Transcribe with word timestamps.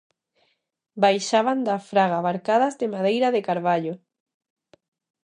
Baixaban 1.03 1.59
da 1.67 1.75
fraga 1.89 2.19
barcadas 2.27 2.73
de 2.79 2.87
madeira 2.93 3.27
de 3.35 3.41
carballo. 3.47 3.93